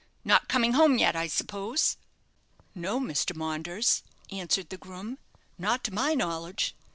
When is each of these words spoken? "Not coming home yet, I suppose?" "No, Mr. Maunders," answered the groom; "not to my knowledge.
"Not 0.25 0.47
coming 0.49 0.73
home 0.73 0.97
yet, 0.97 1.15
I 1.15 1.27
suppose?" 1.27 1.95
"No, 2.73 2.99
Mr. 2.99 3.35
Maunders," 3.35 4.01
answered 4.31 4.71
the 4.71 4.77
groom; 4.77 5.19
"not 5.59 5.83
to 5.83 5.93
my 5.93 6.15
knowledge. 6.15 6.75